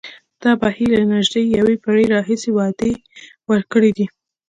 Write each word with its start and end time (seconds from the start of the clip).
دا 0.41 0.51
بهیر 0.61 0.89
له 0.97 1.03
نژدې 1.13 1.41
یوه 1.57 1.73
پېړۍ 1.83 2.05
راهیسې 2.13 2.49
وعدې 2.53 2.91
ورکړې 3.49 3.91
دي. 3.97 4.05